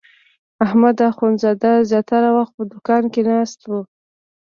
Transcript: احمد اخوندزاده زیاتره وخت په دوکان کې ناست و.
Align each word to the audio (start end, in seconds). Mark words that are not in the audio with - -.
احمد 0.65 0.95
اخوندزاده 1.09 1.71
زیاتره 1.89 2.29
وخت 2.37 2.53
په 2.57 2.63
دوکان 2.71 3.03
کې 3.13 3.21
ناست 3.29 3.59
و. 3.69 3.71